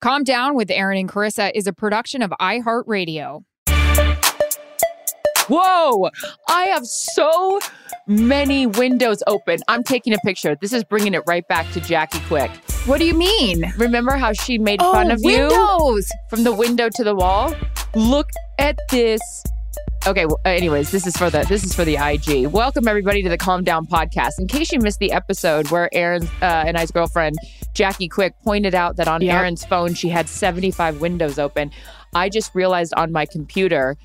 [0.00, 3.44] Calm Down with Erin and Charissa is a production of iHeartRadio.
[5.48, 6.08] Whoa!
[6.48, 7.58] I have so
[8.06, 9.58] many windows open.
[9.68, 10.56] I'm taking a picture.
[10.60, 12.50] This is bringing it right back to Jackie Quick.
[12.86, 13.62] What do you mean?
[13.76, 16.08] Remember how she made Oh, fun of windows!
[16.10, 17.54] you from the window to the wall?
[17.94, 19.20] Look at this.
[20.06, 22.46] Okay, well, anyways, this is for the this is for the IG.
[22.46, 24.38] Welcome everybody to the Calm Down podcast.
[24.38, 27.36] In case you missed the episode where Erin uh, and I's girlfriend
[27.74, 29.34] Jackie Quick pointed out that on Yep.
[29.40, 31.70] Erin's phone she had 75 windows open,
[32.14, 33.96] I just realized on my computer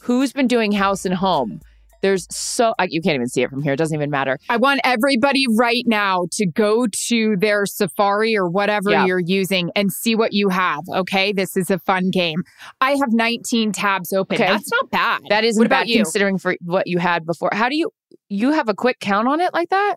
[0.00, 1.60] who's been doing house and home.
[2.02, 3.72] There's so I, you can't even see it from here.
[3.72, 4.38] It doesn't even matter.
[4.50, 9.06] I want everybody right now to go to their Safari or whatever Yeah.
[9.06, 10.80] you're using and see what you have.
[10.94, 11.32] Okay.
[11.32, 12.42] This is a fun game.
[12.82, 14.34] I have 19 tabs open.
[14.34, 14.46] Okay.
[14.46, 15.22] That's not bad.
[15.30, 15.96] That isn't What about bad you?
[15.96, 17.48] considering for what you had before.
[17.54, 17.90] How do you
[18.28, 19.94] you have a quick count on it like that?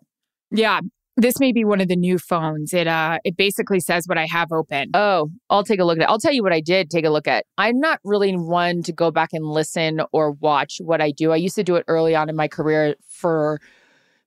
[0.50, 0.80] Yeah.
[1.20, 2.76] This may be one of the new phones.
[2.76, 4.92] It uh it basically says what I have open.
[4.94, 6.10] Oh, I'll take a look at it.
[6.10, 7.46] I'll tell you what I did take a look at.
[7.58, 11.32] I'm not really one to go back and listen or watch what I do.
[11.32, 13.60] I used to do it early on in my career for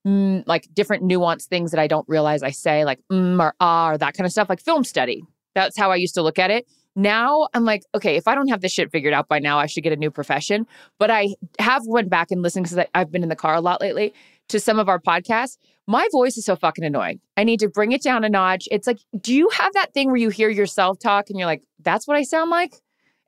[0.05, 3.91] mm, like different nuanced things that I don't realize I say, like mm or ah
[3.91, 5.23] or that kind of stuff, like film study.
[5.55, 6.67] That's how I used to look at it.
[6.97, 9.67] Now I'm like, okay, if I don't have this shit figured out by now, I
[9.67, 10.67] should get a new profession.
[10.99, 13.81] But I have went back and listened because I've been in the car a lot
[13.81, 14.13] lately
[14.51, 15.57] to some of our podcasts.
[15.87, 17.21] My voice is so fucking annoying.
[17.37, 18.69] I need to bring it down a notch.
[18.71, 21.63] It's like, do you have that thing where you hear yourself talk and you're like,
[21.81, 22.75] that's what I sound like?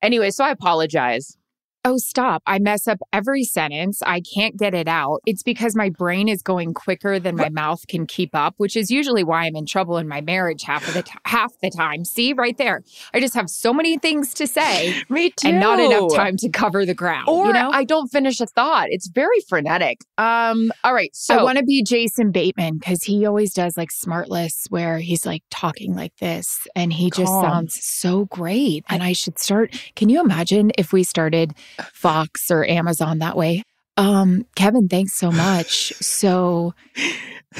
[0.02, 1.36] Anyway, so I apologize.
[1.84, 2.42] Oh, stop.
[2.46, 4.02] I mess up every sentence.
[4.06, 5.18] I can't get it out.
[5.26, 8.88] It's because my brain is going quicker than my mouth can keep up, which is
[8.88, 12.04] usually why I'm in trouble in my marriage half of the t- half the time.
[12.04, 12.82] See right there.
[13.12, 15.48] I just have so many things to say Me too.
[15.48, 17.28] and not enough time to cover the ground.
[17.28, 17.70] Or you know?
[17.72, 18.86] I don't finish a thought.
[18.90, 19.98] It's very frenetic.
[20.18, 21.10] Um, all right.
[21.16, 25.26] So I want to be Jason Bateman because he always does like SmartLess where he's
[25.26, 27.44] like talking like this and he just Calm.
[27.44, 28.84] sounds so great.
[28.88, 29.76] And I should start.
[29.96, 31.54] Can you imagine if we started
[31.92, 33.62] Fox or Amazon that way?
[33.96, 35.92] Um, Kevin, thanks so much.
[36.00, 36.74] So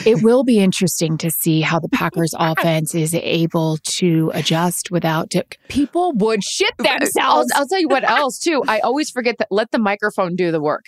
[0.07, 5.35] it will be interesting to see how the Packers offense is able to adjust without
[5.69, 7.53] people would shit I'll, themselves.
[7.55, 8.63] I'll tell you what else too.
[8.67, 10.87] I always forget that let the microphone do the work.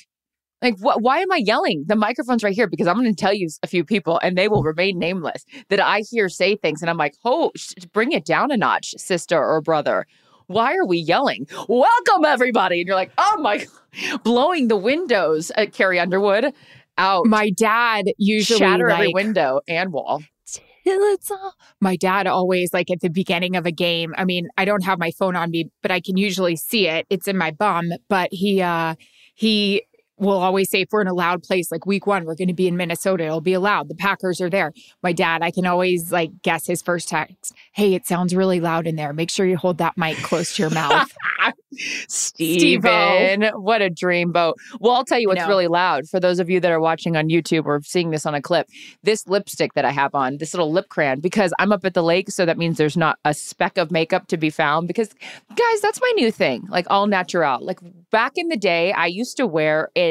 [0.63, 1.03] Like, what?
[1.03, 1.85] Why am I yelling?
[1.87, 4.49] The microphone's right here because I'm going to tell you a few people, and they
[4.49, 5.45] will remain nameless.
[5.69, 8.95] That I hear say things, and I'm like, "Oh, sh- bring it down a notch,
[8.97, 10.07] sister or brother."
[10.47, 11.47] Why are we yelling?
[11.69, 14.23] Welcome everybody, and you're like, "Oh my!" God.
[14.25, 16.53] Blowing the windows at Carrie Underwood
[16.99, 20.23] out, My dad usually shatter every window and wall.
[20.47, 21.55] till it's all.
[21.81, 24.15] My dad always like at the beginning of a game.
[24.17, 27.07] I mean, I don't have my phone on me, but I can usually see it.
[27.11, 27.93] It's in my bum.
[28.09, 28.95] But he uh
[29.35, 29.83] he
[30.19, 32.55] will always say if we're in a loud place like week one, we're going to
[32.55, 33.25] be in Minnesota.
[33.25, 33.89] It'll be allowed.
[33.89, 34.73] The Packers are there.
[35.03, 37.53] My dad, I can always like guess his first text.
[37.73, 39.13] Hey, it sounds really loud in there.
[39.13, 41.13] Make sure you hold that mic close to your mouth.
[42.09, 44.55] Steven, what a dreamboat.
[44.79, 45.49] Well, I'll tell you what's know.
[45.49, 48.35] really loud for those of you that are watching on YouTube or seeing this on
[48.35, 48.69] a clip.
[49.03, 52.03] This lipstick that I have on, this little lip crayon, because I'm up at the
[52.03, 54.87] lake, so that means there's not a speck of makeup to be found.
[54.87, 55.13] Because,
[55.49, 57.65] guys, that's my new thing, like all natural.
[57.65, 57.81] Like
[58.11, 60.04] back in the day, I used to wear a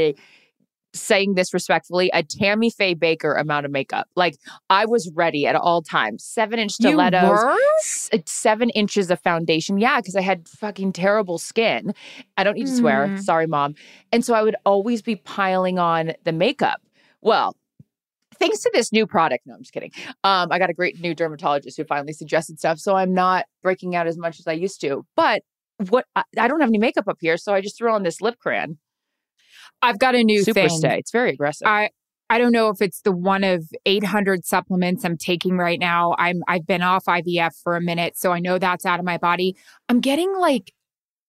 [0.96, 4.08] saying this respectfully, a Tammy Faye Bakker amount of makeup.
[4.16, 4.38] Like
[4.70, 6.24] I was ready at all times.
[6.24, 7.40] Seven inch stilettos,
[7.82, 9.80] s- uh, seven inches of foundation.
[9.80, 11.94] Yeah, because I had fucking terrible skin.
[12.38, 13.08] I don't need to swear.
[13.08, 13.20] Mm.
[13.24, 13.74] Sorry, mom.
[14.12, 16.80] And so I would always be piling on the makeup.
[17.22, 17.56] Well,
[18.38, 19.48] thanks to this new product.
[19.48, 19.92] No, I'm just kidding.
[20.24, 22.78] Um, I got a great new dermatologist who finally suggested stuff.
[22.78, 25.06] So I'm not breaking out as much as I used to.
[25.16, 25.42] But
[25.90, 27.38] what I, I don't have any makeup up here.
[27.38, 28.78] So I just threw on this lip crayon.
[29.84, 30.70] I've got a new Super thing.
[30.70, 30.98] stay.
[31.00, 31.68] It's very aggressive.
[31.68, 31.90] I
[32.30, 36.16] I don't know if it's the one of 800 supplements I'm taking right now.
[36.18, 39.18] I'm I've been off IVF for a minute, so I know that's out of my
[39.18, 39.56] body.
[39.90, 40.74] I'm getting like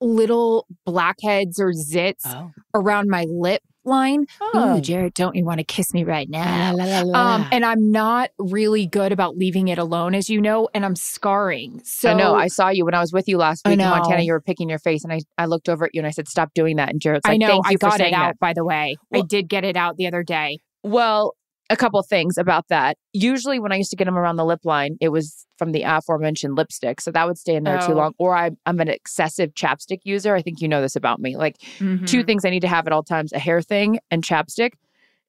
[0.01, 2.53] little blackheads or zits oh.
[2.75, 4.27] around my lip line.
[4.41, 4.77] Oh.
[4.77, 6.75] Ooh, Jarret, don't you want to kiss me right now?
[6.75, 7.35] La, la, la.
[7.35, 10.97] Um, and I'm not really good about leaving it alone, as you know, and I'm
[10.97, 11.81] scarring.
[11.85, 12.35] So I know.
[12.35, 14.23] I saw you when I was with you last week in Montana.
[14.23, 16.29] You were picking your face, and I, I looked over at you and I said,
[16.29, 18.15] "Stop doing that." And Jarret's like, I know "Thank you I for got it saying
[18.15, 18.97] out, that." by the way.
[19.13, 20.59] I did get it out the other day.
[20.83, 21.35] Well,
[21.75, 22.97] a couple things about that.
[23.13, 25.83] Usually, when I used to get them around the lip line, it was from the
[25.83, 27.97] aforementioned lipstick, so that would stay in there too Oh.
[27.97, 28.13] long.
[28.19, 30.35] Or I, I'm an excessive chapstick user.
[30.35, 31.37] I think you know this about me.
[31.37, 32.27] Like two Mhm.
[32.27, 34.73] things I need to have at all times: a hair thing and chapstick.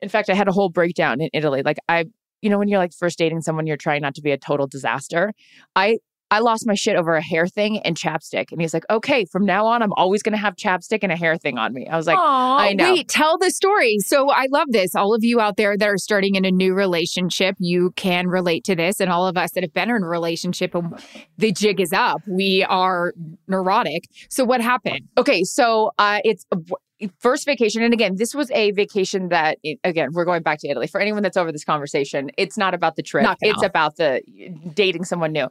[0.02, 1.62] In fact, I had a whole breakdown in Italy.
[1.64, 2.06] Like I,
[2.42, 4.68] you know, when you're like first dating someone, you're trying not to be a total
[4.68, 5.34] disaster.
[5.76, 5.98] I
[6.36, 9.46] I lost my shit over a hair thing and chapstick, and he's like, "Okay, from
[9.46, 11.96] now on, I'm always going to have chapstick and a hair thing on me." I
[11.96, 12.92] was like, Aw, I know.
[12.92, 14.00] Wait, tell the story.
[14.00, 14.96] So I love this.
[14.96, 18.66] All of you out there that are starting in a new relationship, you can relate
[18.66, 19.00] to this.
[19.00, 20.94] And all of us that have been in a relationship and
[21.38, 23.14] the jig is up, we are
[23.48, 24.04] neurotic.
[24.30, 25.08] So what happened?
[25.18, 26.46] Okay, so uh, it's
[27.20, 30.88] first vacation, and again, this was a vacation that again we're going back to Italy.
[30.88, 34.22] For anyone that's over this conversation, it's not about the trip; it's about the
[34.74, 35.48] dating someone new.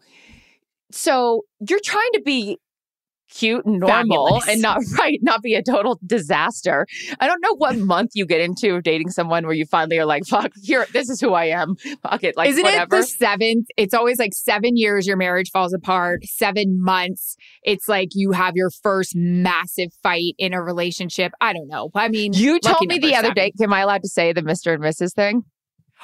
[0.90, 2.58] So you're trying to be
[3.30, 4.48] cute and normal Fabulous.
[4.48, 6.86] and not right, not be a total disaster.
[7.18, 10.04] I don't know what month you get into of dating someone where you finally are
[10.04, 12.96] like, "Fuck, here, this is who I am." Fuck it, like Isn't whatever.
[12.96, 13.66] it the seventh?
[13.76, 17.36] It's always like seven years your marriage falls apart, seven months.
[17.62, 21.32] It's like you have your first massive fight in a relationship.
[21.40, 21.90] I don't know.
[21.94, 23.34] I mean, you told me the other seven.
[23.34, 23.52] day.
[23.60, 24.74] Am I allowed to say the Mr.
[24.74, 25.14] and Mrs.
[25.14, 25.42] thing?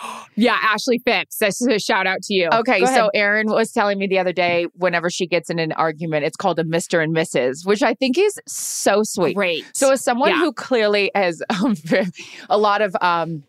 [0.37, 1.37] Yeah, Ashley Phipps.
[1.39, 2.49] This is a shout out to you.
[2.53, 6.25] Okay, so Erin was telling me the other day, whenever she gets in an argument,
[6.25, 7.03] it's called a Mr.
[7.03, 9.35] and Mrs., which I think is so sweet.
[9.35, 9.65] great.
[9.75, 10.39] So, as someone Yeah.
[10.39, 11.75] who clearly has um,
[12.49, 13.43] a lot of, um,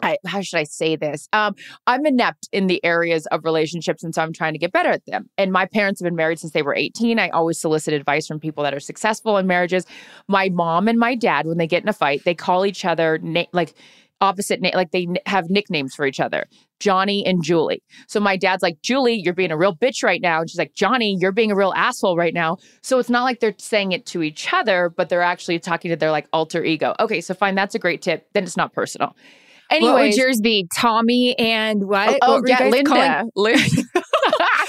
[0.00, 1.28] I, how should I say this?
[1.32, 1.54] Um,
[1.86, 5.04] I'm inept in the areas of relationships, and so I'm trying to get better at
[5.06, 5.28] them.
[5.38, 7.18] And my parents have been married since they were 18.
[7.18, 9.86] I always solicit advice from people that are successful in marriages.
[10.28, 13.18] My mom and my dad, when they get in a fight, they call each other
[13.22, 13.74] na- like
[14.22, 16.46] opposite name, like they n- have nicknames for each other.
[16.80, 17.82] Johnny and Julie.
[18.08, 20.40] So my dad's like, Julie, you're being a real bitch right now.
[20.40, 22.56] And she's like, Johnny, you're being a real asshole right now.
[22.82, 25.96] So it's not like they're saying it to each other, but they're actually talking to
[25.96, 26.94] their like alter ego.
[26.98, 28.26] Okay, so fine, that's a great tip.
[28.32, 29.08] Then it's not personal.
[29.08, 30.66] what Anyway, would yours be?
[30.76, 32.18] Tommy and what?
[32.22, 33.64] oh, What oh, yeah, guys calling- Linda.
[33.74, 34.02] Lin-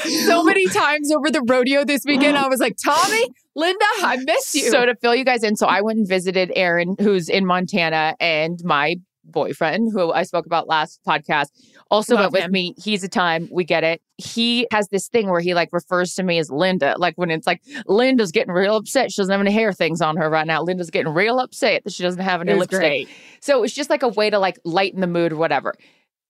[0.27, 2.37] so many times over the rodeo this weekend.
[2.37, 4.69] I was like, Tommy, Linda, I miss you.
[4.69, 8.15] So to fill you guys in, so I went and visited Erin, who's in Montana,
[8.19, 11.47] and my boyfriend, who I spoke about last podcast,
[11.89, 12.51] also Love went with him.
[12.51, 12.75] me.
[12.77, 14.01] He's a time, we get it.
[14.17, 16.95] He has this thing where he like refers to me as Linda.
[16.97, 19.11] Like when it's like Linda's getting real upset.
[19.11, 20.61] She doesn't have any hair things on her right now.
[20.61, 22.79] Linda's getting real upset that she doesn't have any It lipstick.
[22.79, 23.09] great.
[23.41, 25.73] So it was just like a way to like lighten the mood or whatever.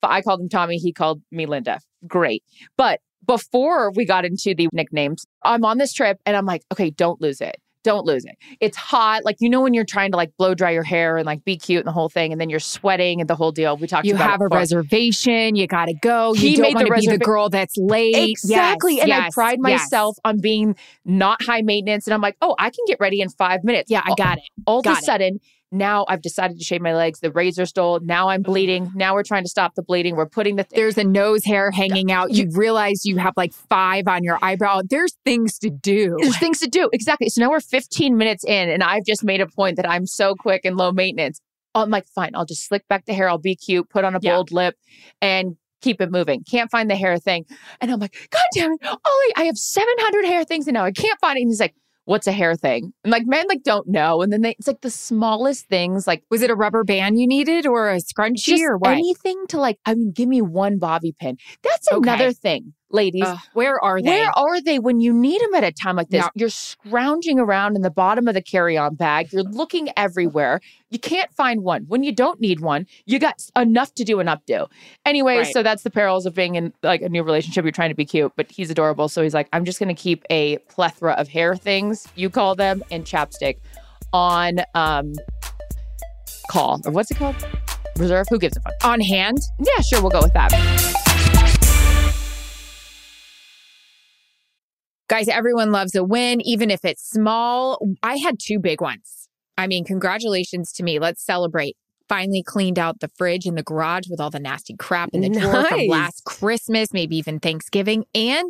[0.01, 0.77] But I called him Tommy.
[0.77, 1.79] He called me Linda.
[2.07, 2.43] Great.
[2.77, 6.89] But before we got into the nicknames, I'm on this trip and I'm like, okay,
[6.89, 7.55] don't lose it.
[7.83, 8.35] Don't lose it.
[8.59, 9.25] It's hot.
[9.25, 11.57] Like, you know, when you're trying to like blow dry your hair and like be
[11.57, 13.75] cute and the whole thing, and then you're sweating and the whole deal.
[13.77, 15.55] We talked You have a reservation.
[15.55, 16.33] You got to go.
[16.33, 18.15] He you don't made the want to be the girl that's late.
[18.15, 18.95] Exactly.
[18.95, 19.81] Yes, and I yes, pride yes.
[19.81, 20.75] myself on being
[21.05, 22.07] not high maintenance.
[22.07, 23.91] And I'm like, oh, I can get ready in five minutes.
[23.91, 24.43] Yeah, I got it.
[24.65, 25.41] all of Got a it.
[25.73, 27.19] Now I've decided to shave my legs.
[27.19, 27.99] The razor stole.
[28.01, 28.51] Now I'm mm-hmm.
[28.51, 28.91] bleeding.
[28.95, 30.15] Now we're trying to stop the bleeding.
[30.15, 30.65] We're putting the.
[30.69, 32.31] There's a nose hair hanging out.
[32.31, 34.81] You realize you have like five on your eyebrow.
[34.87, 36.15] There's things to do.
[36.21, 36.89] There's things to do.
[36.93, 37.29] Exactly.
[37.29, 40.35] So now we're 15 minutes in, and I've just made a point that I'm so
[40.35, 41.41] quick and low maintenance.
[41.75, 43.27] I'm like, fine, I'll just slick back the hair.
[43.27, 44.35] I'll be cute, put on a Yeah.
[44.35, 44.75] bold lip,
[45.21, 46.43] and keep it moving.
[46.49, 47.45] Can't find the hair thing.
[47.81, 50.91] And I'm like, God damn it, Ollie, I have 700 hair things, and now I
[50.91, 51.41] can't find it.
[51.41, 51.75] And he's like,
[52.05, 52.93] What's a hair thing?
[53.03, 54.21] And like men like don't know.
[54.21, 57.27] And then they it's like the smallest things, like Was it a rubber band you
[57.27, 58.91] needed or a scrunchie or what?
[58.91, 61.37] anything to like, I mean, give me one bobby pin.
[61.63, 62.11] That's Okay.
[62.11, 62.73] another thing.
[62.93, 63.23] Ladies.
[63.25, 64.09] Ugh, where are they?
[64.09, 66.25] Where are they when you need them at a time like this?
[66.35, 69.33] You're scrounging around in the bottom of the carry on bag.
[69.33, 70.61] You're looking everywhere.
[70.89, 71.85] You can't find one.
[71.87, 74.69] When you don't need one, you got enough to do an updo.
[75.05, 75.53] Anyway, Right.
[75.53, 77.65] so that's the perils of being in like a new relationship.
[77.65, 79.09] You're trying to be cute, but he's adorable.
[79.09, 82.55] So he's like, I'm just going to keep a plethora of hair things, you call
[82.55, 83.57] them, and chapstick
[84.13, 85.13] on um
[86.51, 86.79] call.
[86.85, 87.35] Or what's it called?
[87.97, 88.27] Reserve?
[88.29, 88.73] Who gives a fuck?
[88.83, 89.37] on hand?
[89.59, 90.01] Yeah, sure.
[90.01, 91.12] We'll go with that.
[95.13, 97.77] Guys, everyone loves a win, even if it's small.
[98.01, 99.29] I had two big ones.
[99.59, 100.97] I mean, congratulations to me.
[100.97, 101.77] Let's celebrate.
[102.09, 105.29] Finally cleaned out the fridge in the garage with all the nasty crap in the
[105.29, 108.05] drawer from last Christmas, maybe even Thanksgiving.
[108.15, 108.49] And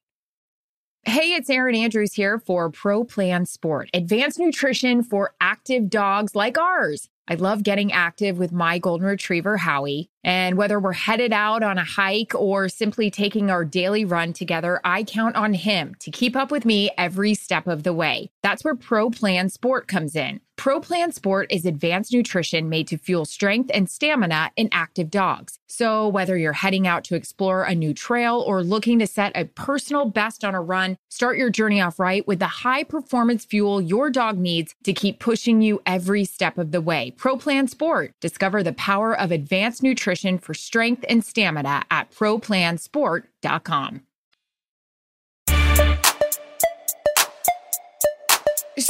[1.03, 6.59] Hey, it's Erin Andrews here for Pro Plan Sport, advanced nutrition for active dogs like
[6.59, 7.09] ours.
[7.27, 10.11] I love getting active with my golden retriever, Howie.
[10.23, 14.79] And whether we're headed out on a hike or simply taking our daily run together,
[14.83, 18.29] I count on him to keep up with me every step of the way.
[18.43, 20.41] That's where Pro Plan Sport comes in.
[20.57, 25.57] Pro Plan Sport is advanced nutrition made to fuel strength and stamina in active dogs.
[25.67, 29.45] So, whether you're heading out to explore a new trail or looking to set a
[29.45, 33.81] personal best on a run, start your journey off right with the high performance fuel
[33.81, 37.15] your dog needs to keep pushing you every step of the way.
[37.17, 38.13] Pro Plan Sport.
[38.19, 44.01] Discover the power of advanced nutrition for strength and stamina at ProPlansport.com.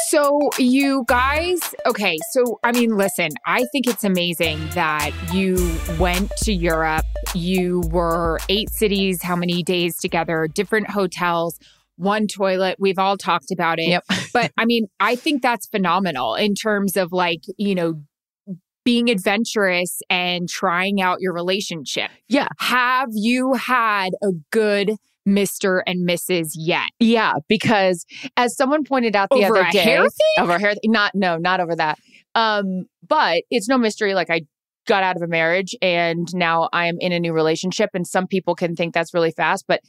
[0.10, 2.18] So, you guys, okay.
[2.32, 5.56] So, I mean, listen, I think it's amazing that you
[6.00, 7.06] went to Europe.
[7.34, 11.60] You were eight cities, how many days together, different hotels,
[11.96, 12.78] one toilet.
[12.80, 13.90] We've all talked about it.
[13.90, 14.04] Yep.
[14.34, 18.02] but I mean, I think that's phenomenal in terms of like, you know,
[18.84, 22.10] being adventurous and trying out your relationship.
[22.28, 22.48] Yeah.
[22.60, 24.92] Have you had a good
[25.28, 25.82] Mr.
[25.86, 26.52] and Mrs.
[26.56, 26.90] yet?
[27.00, 28.06] Yeah, because
[28.38, 30.44] as someone pointed out the Over other a day, hair thing?
[30.44, 32.00] over hair, not no, not over that.
[32.34, 34.14] Um, but it's no mystery.
[34.16, 34.42] Like I
[34.88, 38.26] got out of a marriage and now I am in a new relationship, and some
[38.26, 39.82] people can think that's really fast, but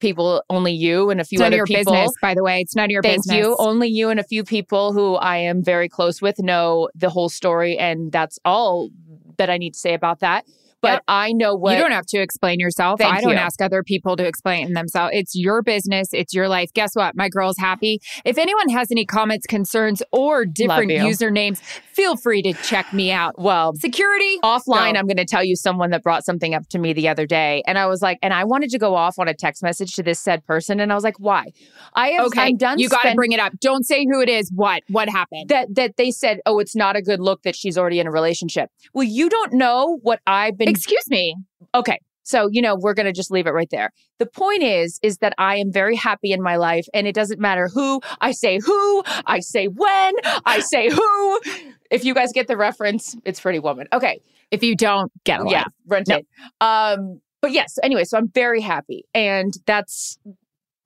[0.00, 1.92] people, only you and a few It's other your people.
[1.92, 2.60] business, by the way.
[2.60, 3.36] It's none of your Thank business.
[3.36, 3.56] you.
[3.58, 7.28] Only you and a few people who I am very close with know the whole
[7.28, 8.90] story, and that's all
[9.38, 10.44] that I need to say about that.
[10.82, 11.02] But Yep.
[11.08, 13.00] I know what you don't have to explain yourself.
[13.00, 13.36] Thank I don't you.
[13.36, 15.12] ask other people to explain themselves.
[15.14, 16.08] It's your business.
[16.12, 16.70] It's your life.
[16.74, 17.16] Guess what?
[17.16, 18.00] My girl's happy.
[18.24, 21.58] If anyone has any comments, concerns, or different usernames,
[21.92, 23.34] feel free to check me out.
[23.38, 24.38] well Security.
[24.44, 24.92] offline.
[24.94, 24.98] Go.
[25.00, 27.62] I'm going to tell you someone that brought something up to me the other day,
[27.66, 30.02] and I was like, and I wanted to go off on a text message to
[30.02, 31.46] this said person, and I was like, why?
[31.94, 32.42] I have Okay.
[32.42, 32.78] I'm done.
[32.78, 33.52] You got to spend- bring it up.
[33.60, 34.50] Don't say who it is.
[34.54, 34.82] What?
[34.88, 35.48] What happened?
[35.48, 38.10] that that they said, oh, it's not a good look that she's already in a
[38.10, 38.70] relationship.
[38.92, 41.36] Well, you don't know what I've been Excuse me.
[41.74, 41.98] Okay.
[42.22, 43.90] So, you know, we're going to just leave it right there.
[44.18, 47.40] The point is, is that I am very happy in my life and it doesn't
[47.40, 51.40] matter who I say who, I say when, I say who.
[51.88, 53.86] If you guys get the reference, it's Pretty Woman.
[53.92, 54.20] Okay.
[54.50, 55.52] If you don't, get life.
[55.52, 55.64] Yeah.
[55.86, 56.16] Rent No.
[56.16, 56.26] it.
[56.60, 59.04] Um, but yes, anyway, so I'm very happy.
[59.14, 60.18] And that's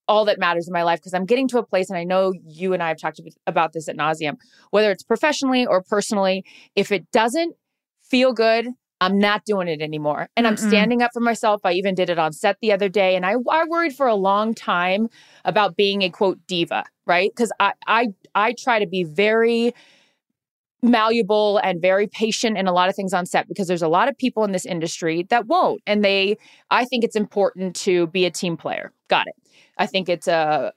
[0.08, 2.32] all that matters in my life because I'm getting to a place, and I know
[2.44, 4.36] you and I have talked about this at nauseum,
[4.72, 6.44] whether it's professionally or personally,
[6.74, 7.54] if it doesn't
[8.02, 8.66] feel good,
[9.00, 10.28] I'm not doing it anymore.
[10.36, 10.68] And I'm Mm-mm.
[10.68, 11.62] standing up for myself.
[11.64, 13.16] I even did it on set the other day.
[13.16, 15.08] And I, I worried for a long time
[15.44, 17.30] about being a quote diva, right?
[17.34, 19.74] Because I, I I try to be very
[20.82, 24.08] malleable and very patient in a lot of things on set because there's a lot
[24.08, 25.80] of people in this industry that won't.
[25.86, 26.36] And they
[26.70, 28.92] I think it's important to be a team player.
[29.08, 29.34] Got it.
[29.78, 30.72] I think it's a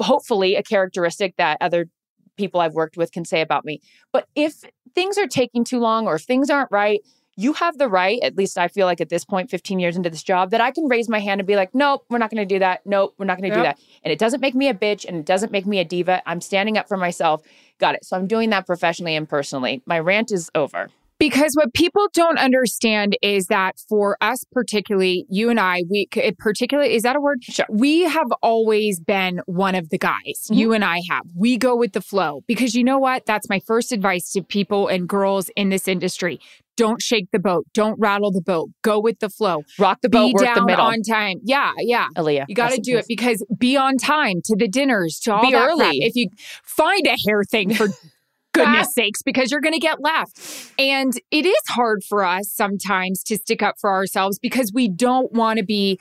[0.00, 1.88] hopefully a characteristic that other
[2.36, 3.80] people I've worked with can say about me.
[4.12, 4.62] But if
[4.94, 7.00] things are taking too long or if things aren't right,
[7.36, 10.08] you have the right, at least I feel like at this point, 15 years into
[10.08, 12.46] this job, that I can raise my hand and be like, nope, we're not going
[12.46, 12.80] to do that.
[12.86, 13.58] Nope, we're not going to Yep.
[13.58, 13.78] do that.
[14.02, 16.22] And it doesn't make me a bitch and it doesn't make me a diva.
[16.26, 17.42] I'm standing up for myself.
[17.78, 18.04] Got it.
[18.06, 19.82] So I'm doing that professionally and personally.
[19.86, 20.88] My rant is over.
[21.18, 26.08] Because what people don't understand is that for us, particularly you and I, we
[26.38, 27.42] particularly is that a word?
[27.42, 27.64] Sure.
[27.70, 30.48] We have always been one of the guys.
[30.50, 30.56] Mhm.
[30.56, 31.22] You and I have.
[31.34, 33.24] We go with the flow because you know what?
[33.24, 36.38] That's my first advice to people and girls in this industry.
[36.76, 37.64] Don't shake the boat.
[37.72, 38.68] Don't rattle the boat.
[38.82, 39.64] Go with the flow.
[39.78, 40.84] Rock the boat, be down the middle.
[40.84, 41.38] on time.
[41.42, 42.08] Yeah, yeah.
[42.18, 42.44] Aaliyah.
[42.48, 45.52] You got to do it because be on time to the dinners, to all Be
[45.52, 45.70] that crap.
[45.70, 45.98] early.
[46.00, 46.28] If you
[46.62, 47.88] find a hair thing for
[48.56, 50.38] goodness sakes, because you're going to get left.
[50.78, 55.32] And it is hard for us sometimes to stick up for ourselves because we don't
[55.32, 55.98] want to be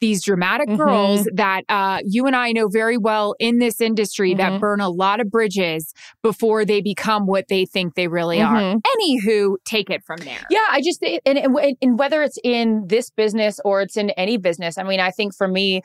[0.00, 0.76] these dramatic Mhm.
[0.76, 4.60] girls that uh, you and I know very well in this industry that Mhm.
[4.60, 8.54] burn a lot of bridges before they become what they think they really are.
[8.54, 8.80] Mhm.
[8.96, 10.38] Anywho, take it from there.
[10.50, 14.36] Yeah, I just and, and and whether it's in this business or it's in any
[14.36, 15.82] business, I mean, I think for me,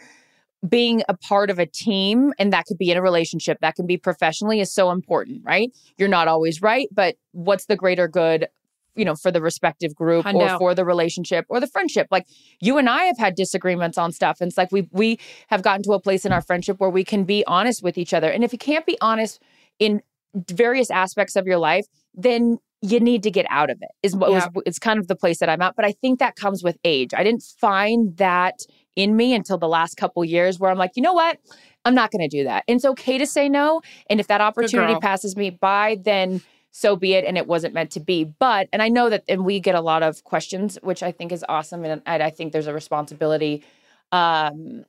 [0.68, 3.86] being a part of a team and that could be in a relationship, that can
[3.86, 5.70] be professionally, is so important, right?
[5.98, 8.48] You're not always right, but what's the greater good?
[8.96, 12.06] You know, for the respective group or for the relationship or the friendship.
[12.12, 12.28] Like
[12.62, 14.38] you and I have had disagreements on stuff.
[14.40, 15.18] And it's like we we
[15.48, 18.14] have gotten to a place in our friendship where we can be honest with each
[18.14, 18.30] other.
[18.30, 19.42] And if you can't be honest
[19.80, 20.04] in
[20.52, 23.90] various aspects of your life, then you need to get out of it.
[24.04, 24.48] Is what Yeah.
[24.54, 25.76] was it's kind of the place that I'm at.
[25.76, 27.16] But I think that comes with age.
[27.16, 28.60] I didn't find that
[28.96, 31.40] in me until the last couple years where I'm like, you know what?
[31.86, 32.64] I'm not going to do that.
[32.68, 33.82] And it's okay to say no.
[34.10, 37.26] And if that opportunity passes me by, then so be it.
[37.26, 38.24] And it wasn't meant to be.
[38.24, 41.32] But, and I know that, and we get a lot of questions, which I think
[41.32, 41.84] is awesome.
[41.84, 43.64] And, I think there's a responsibility
[44.12, 44.86] um,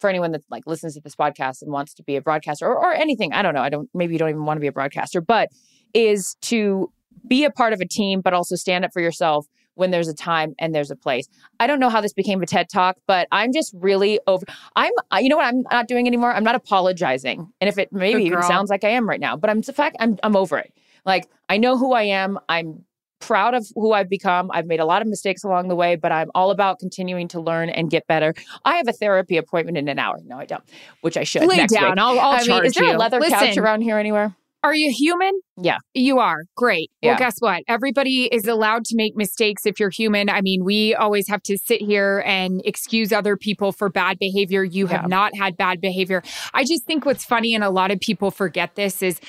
[0.00, 2.76] for anyone that like listens to this podcast and wants to be a broadcaster or,
[2.76, 3.32] or anything.
[3.32, 3.62] I don't know.
[3.62, 5.48] I don't, maybe you don't even want to be a broadcaster, but
[5.94, 6.92] is to
[7.26, 10.14] be a part of a team, but also stand up for yourself when there's a
[10.14, 11.28] time and there's a place.
[11.60, 14.44] I don't know how this became a TED talk, but I'm just really over.
[14.76, 16.32] I'm, you know what I'm not doing anymore?
[16.32, 17.52] I'm not apologizing.
[17.60, 19.96] And if it maybe even sounds like I am right now, but I'm the fact
[20.00, 20.72] I'm, I'm over it.
[21.04, 22.38] Like I know who I am.
[22.48, 22.84] I'm
[23.20, 24.50] proud of who I've become.
[24.52, 27.40] I've made a lot of mistakes along the way, but I'm all about continuing to
[27.40, 28.34] learn and get better.
[28.64, 30.18] I have a therapy appointment in an hour.
[30.24, 30.62] No, I don't,
[31.00, 31.44] which I should.
[31.44, 31.90] Lay next down.
[31.90, 31.98] week.
[31.98, 32.96] I'll, I'll I mean, is there you.
[32.96, 34.36] a leather couch around here anywhere?
[34.62, 35.40] Are you human?
[35.56, 35.78] Yeah.
[35.94, 36.44] You are.
[36.56, 36.90] Great.
[37.02, 37.62] Well, guess what?
[37.68, 40.28] Everybody is allowed to make mistakes if you're human.
[40.28, 44.64] I mean, we always have to sit here and excuse other people for bad behavior.
[44.64, 46.22] You have not had bad behavior.
[46.54, 49.20] I just think what's funny, and a lot of people forget this, is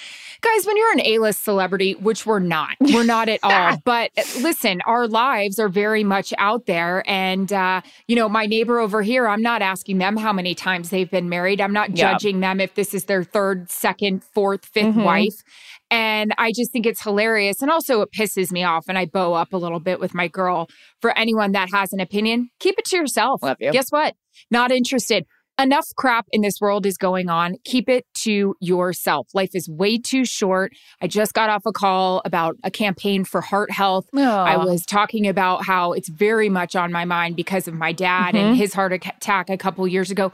[0.41, 3.77] guys, when you're an A list celebrity, which we're not, we're not at all.
[3.85, 7.03] But uh, listen, our lives are very much out there.
[7.07, 10.89] And, uh, you know, my neighbor over here, I'm not asking them how many times
[10.89, 11.61] they've been married.
[11.61, 12.11] I'm not Yeah.
[12.13, 15.03] judging them if this is their third, second, fourth, 5th Mhm.
[15.03, 15.43] wife.
[15.91, 17.62] And I just think it's hilarious.
[17.62, 18.86] And also, it pisses me off.
[18.89, 20.67] And I bow up a little bit with my girl.
[21.02, 23.43] For anyone that has an opinion, keep it to yourself.
[23.43, 23.71] Love you.
[23.71, 24.15] Guess what?
[24.50, 25.26] Not interested.
[25.58, 27.56] Enough crap in this world is going on.
[27.63, 29.28] Keep it to yourself.
[29.34, 30.74] Life is way too short.
[31.02, 34.04] I just got off a call about a campaign for heart health.
[34.13, 38.34] I was talking about how it's very much on my mind because of my dad
[38.34, 38.38] Mhm.
[38.39, 40.34] and his heart attack a couple years ago.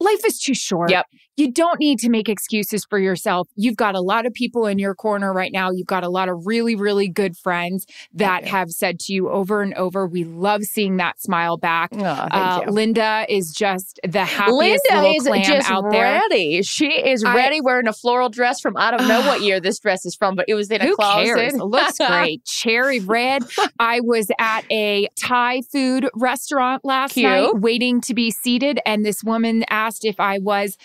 [0.00, 0.90] Life is too short.
[0.90, 1.06] Yep.
[1.36, 3.48] You don't need to make excuses for yourself.
[3.56, 5.70] You've got a lot of people in your corner right now.
[5.70, 9.60] You've got a lot of really, really good friends that have said to you over
[9.62, 11.90] and over, we love seeing that smile back.
[11.92, 12.72] Oh, thank Uh, you.
[12.72, 14.56] Linda is just the happiest
[14.90, 16.20] Linda little is clam just out there.
[16.22, 16.62] ready.
[16.62, 19.78] She is I- ready wearing a floral dress from I don't know what year this
[19.78, 21.24] dress is from, but it was in a Who closet.
[21.34, 21.54] cares?
[21.54, 22.44] It looks great.
[22.46, 23.44] Cherry red.
[23.78, 27.24] I was at a Thai food restaurant last Cute.
[27.26, 28.80] night waiting to be seated.
[28.86, 30.78] And this woman asked if I was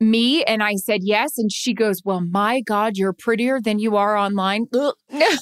[0.00, 0.42] me.
[0.44, 1.38] And I said yes.
[1.38, 4.66] And she goes, Well, my God, you're prettier than you are online.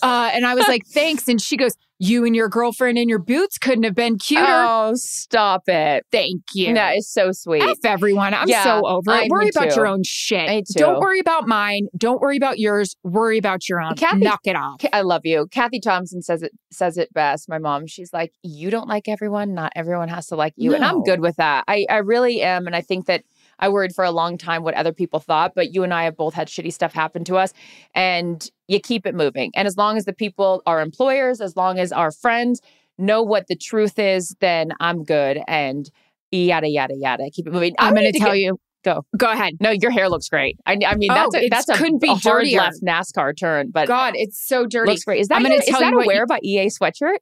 [0.03, 1.29] Uh, and I was like, Thanks.
[1.29, 4.43] And she goes, You and your girlfriend in your boots couldn't have been cuter.
[4.47, 6.07] oh, stop it.
[6.11, 6.73] Thank you.
[6.75, 7.63] That is so sweet.
[7.63, 8.33] F everyone.
[8.33, 9.23] I'm Yeah, so over it.
[9.25, 9.77] me Worry about too.
[9.77, 10.67] your own shit.
[10.75, 11.89] Don't worry about mine.
[11.99, 12.97] Don't worry about yours.
[13.03, 13.95] Worry about your own.
[13.95, 14.81] Kathy- Knock it off.
[14.93, 15.47] I love you.
[15.51, 17.49] Kathy Thompson says it says it best.
[17.49, 19.53] My mom, she's like, "You don't like everyone.
[19.53, 21.65] Not everyone has to like you." And I'm good with that.
[21.69, 23.23] I I really am, and I think that
[23.59, 25.55] I worried for a long time what other people thought.
[25.55, 27.53] But you and I have both had shitty stuff happen to us,
[27.95, 29.51] and you keep it moving.
[29.55, 32.61] And as long as the people, our employers, as long as our friends
[32.99, 35.41] know what the truth is, then I'm good.
[35.49, 35.91] And
[36.31, 37.31] yada yada yada.
[37.33, 37.75] Keep it moving.
[37.79, 38.61] I'm going to tell get- you.
[38.85, 39.05] Go.
[39.17, 39.55] Go ahead.
[39.61, 40.57] No, your hair looks great.
[40.65, 42.59] I, I mean, Oh, that's a, that's a, couldn't be a hard dirtier.
[42.61, 44.93] left NASCAR turn, but God, it's so dirty.
[44.93, 45.21] looks great.
[45.21, 47.19] Is that, I'm gonna your, is tell that you a wear you- by EA sweatshirt?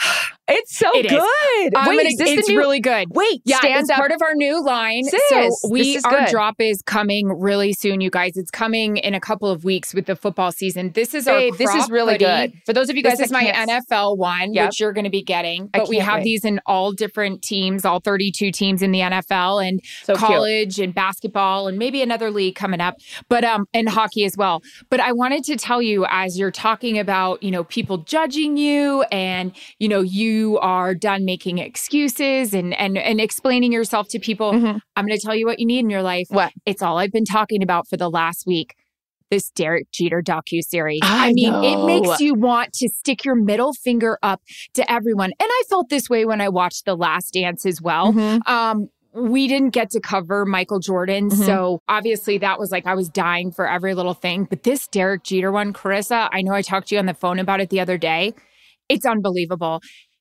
[0.48, 1.12] It's so It is.
[1.12, 1.72] good.
[1.76, 2.56] I'm Wait, is this it's new?
[2.56, 3.08] really good.
[3.10, 3.96] Wait, Yeah, stand it's up.
[3.98, 5.04] part of our new line.
[5.04, 6.28] Sis, so this we is our good.
[6.30, 8.32] drop is coming really soon, you guys.
[8.36, 10.92] It's coming in a couple of weeks with the football season.
[10.92, 12.24] This is Babe, our this is really hoodie.
[12.24, 12.52] good.
[12.64, 14.66] For those of you guys This is my NFL one, Yep.
[14.68, 15.66] which you're going to be getting.
[15.66, 16.24] But we have wait.
[16.24, 20.26] these in all different teams, all 32 teams in the NFL and So cute.
[20.26, 22.94] college and basketball and maybe another league coming up,
[23.28, 24.62] but um and hockey as well.
[24.88, 29.02] But I wanted to tell you as you're talking about, you know, people judging you
[29.12, 34.52] and you know, you are done making excuses and and and explaining yourself to people.
[34.52, 34.80] Mhm.
[34.96, 36.26] I'm going to tell you what you need in your life.
[36.30, 36.52] What?
[36.66, 38.74] It's all I've been talking about for the last week.
[39.30, 41.00] This Derek Jeter docu series.
[41.02, 41.62] I mean, know.
[41.62, 44.40] it makes you want to stick your middle finger up
[44.74, 45.32] to everyone.
[45.38, 48.14] And I felt this way when I watched The Last Dance as well.
[48.14, 48.48] Mhm.
[48.48, 51.28] Um, we didn't get to cover Michael Jordan.
[51.28, 51.44] Mhm.
[51.44, 54.44] So obviously that was like I was dying for every little thing.
[54.48, 57.38] But this Derek Jeter one, Charissa, I know I talked to you on the phone
[57.38, 58.32] about it the other day.
[58.88, 59.80] It's unbelievable.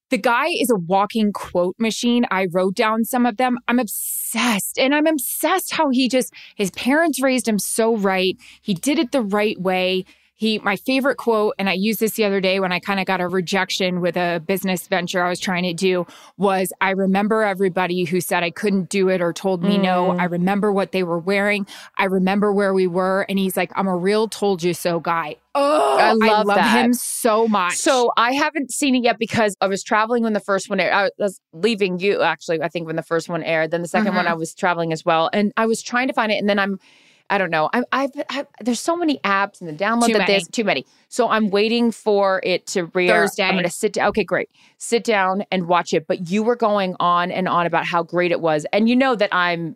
[0.10, 2.26] The guy is a walking quote machine.
[2.32, 3.58] I wrote down some of them.
[3.68, 4.80] I'm obsessed.
[4.80, 8.38] And I'm obsessed how he just, his parents raised him so right.
[8.62, 10.06] He did it the right way.
[10.40, 13.08] He, my favorite quote, and I used this the other day when I kind of
[13.08, 16.06] got a rejection with a business venture I was trying to do,
[16.38, 20.12] was I remember everybody who said I couldn't do it or told me no.
[20.12, 20.20] Mm.
[20.20, 21.66] I remember what they were wearing.
[21.98, 23.26] I remember where we were.
[23.28, 25.38] And he's like, I'm a real told you so guy.
[25.56, 26.86] Oh, I love that.
[26.86, 27.78] him so much.
[27.78, 30.94] So I haven't seen it yet because I was traveling when the first one aired.
[30.94, 32.62] I was leaving you actually.
[32.62, 34.30] I think when the first one aired, then the 2nd one Mhm.
[34.30, 36.80] I was traveling as well, and I was trying to find it, and then I'm.
[37.30, 37.70] I don't know.
[37.74, 40.34] I, I've, I've there's so many apps and the download Too that many.
[40.34, 40.86] this too many.
[41.10, 43.12] So I'm waiting for it to rear.
[43.14, 43.44] Thursday.
[43.44, 44.10] I'm going to sit down.
[44.10, 44.50] Okay, great.
[44.78, 46.08] Sit down and watch it.
[46.08, 49.16] But you were going on and on about how great it was, and you know
[49.16, 49.76] that I'm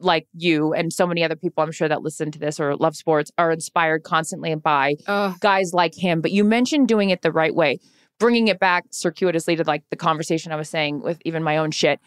[0.00, 2.96] like you and so many other people I'm sure that listen to this or love
[2.96, 5.36] sports are inspired constantly by Ugh.
[5.40, 6.20] guys like him.
[6.20, 7.78] But you mentioned doing it the right way,
[8.18, 11.70] bringing it back circuitously to like the conversation I was saying with even my own
[11.70, 12.00] shit.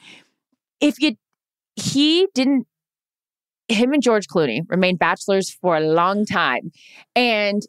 [0.79, 1.15] If you,
[1.75, 2.67] he didn't,
[3.71, 6.71] him and George Clooney remained bachelors for a long time.
[7.15, 7.61] And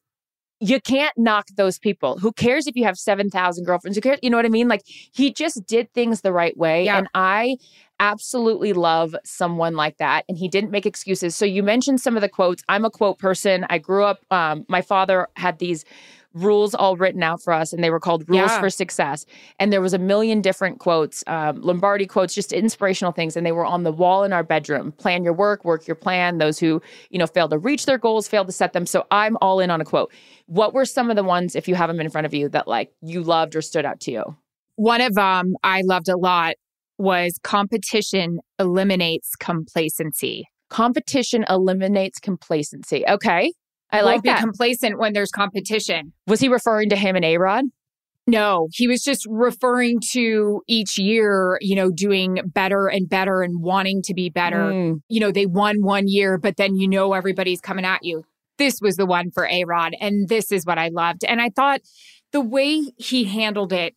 [0.60, 2.18] you can't knock those people.
[2.18, 3.96] Who cares if you have 7,000 girlfriends?
[3.96, 4.20] Who cares?
[4.22, 4.68] You know what I mean?
[4.68, 6.84] Like he just did things the right way.
[6.84, 6.98] Yeah.
[6.98, 7.56] And I
[7.98, 10.24] absolutely love someone like that.
[10.28, 11.34] And he didn't make excuses.
[11.34, 12.62] So you mentioned some of the quotes.
[12.68, 13.66] I'm a quote person.
[13.70, 15.84] I grew up, um, my father had these
[16.34, 18.60] rules all written out for us and they were called rules Yeah.
[18.60, 19.26] for success.
[19.58, 23.52] And there was a million different quotes um, lombardi quotes just inspirational things and they
[23.52, 24.92] were on the wall in our bedroom.
[24.92, 26.38] Plan your work work your plan.
[26.38, 28.86] Those who you know fail to reach their goals fail to set them.
[28.86, 30.12] So i'm all in on a quote.
[30.46, 32.66] What were some of the ones if you have them in front of you that
[32.68, 34.36] like you loved or stood out to you?
[34.76, 36.54] One of them I loved a lot
[36.98, 40.46] was competition eliminates complacency.
[40.70, 43.04] competition eliminates complacency.
[43.08, 43.52] Okay
[43.92, 46.12] i Won't like be that complacent when there's competition.
[46.26, 47.64] was he referring to him and a-rod
[48.26, 53.60] No, he was just referring to each year, you know, doing better and better and
[53.62, 54.58] wanting to be better.
[54.70, 55.00] Mm.
[55.08, 58.22] You know, they won one year, but then you know everybody's coming at you.
[58.58, 61.24] This was the one for A Rod, and this is what I loved.
[61.24, 61.80] And I thought
[62.30, 63.94] the way he handled it,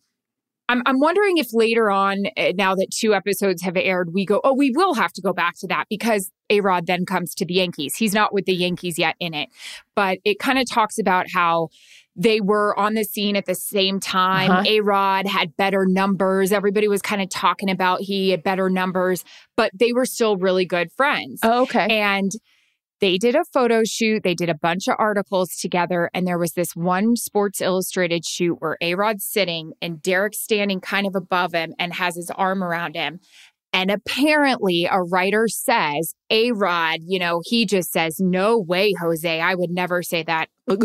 [0.68, 4.42] I'm, I'm wondering if later on, uh, now that two episodes have aired, we go,
[4.44, 7.46] oh, we will have to go back to that because A Rod then comes to
[7.46, 7.96] the Yankees.
[7.96, 9.50] He's not with the Yankees yet in it,
[9.96, 11.70] but it kind of talks about how
[12.16, 14.50] they were on the scene at the same time.
[14.50, 14.64] Uh-huh.
[14.66, 16.52] A Rod had better numbers.
[16.52, 19.24] Everybody was kind of talking about he had better numbers,
[19.58, 21.42] but they were still really good friends.
[21.44, 22.32] oh, okay And
[23.02, 24.24] they did a photo shoot.
[24.24, 26.10] They did a bunch of articles together.
[26.14, 30.80] And there was this one Sports Illustrated shoot where A Rod's sitting and Derek's standing
[30.80, 33.20] kind of above him and has his arm around him.
[33.76, 39.42] And apparently, a writer says, A Rod, you know, he just says, No way, Jose.
[39.42, 40.48] I would never say that.